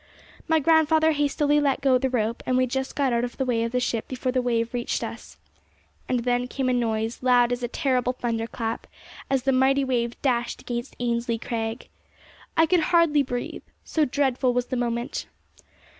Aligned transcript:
My 0.47 0.57
grandfather 0.59 1.11
hastily 1.11 1.59
let 1.59 1.79
go 1.79 1.99
the 1.99 2.09
rope, 2.09 2.41
and 2.47 2.57
we 2.57 2.65
just 2.65 2.95
got 2.95 3.13
out 3.13 3.23
of 3.23 3.37
the 3.37 3.45
way 3.45 3.63
of 3.63 3.71
the 3.71 3.79
ship 3.79 4.07
before 4.07 4.31
the 4.31 4.41
wave 4.41 4.73
reached 4.73 5.03
us. 5.03 5.37
And 6.09 6.21
then 6.21 6.47
came 6.47 6.69
a 6.69 6.73
noise, 6.73 7.21
loud 7.21 7.51
as 7.51 7.61
a 7.61 7.67
terrible 7.67 8.13
thunder 8.13 8.47
clap, 8.47 8.87
as 9.29 9.43
the 9.43 9.51
mighty 9.51 9.83
wave 9.83 10.19
dashed 10.23 10.61
against 10.63 10.95
Ainslie 10.99 11.37
Crag. 11.37 11.87
I 12.57 12.65
could 12.65 12.79
hardly 12.89 13.21
breathe, 13.21 13.61
so 13.83 14.03
dreadful 14.03 14.53
was 14.53 14.65
the 14.65 14.75
moment! 14.75 15.27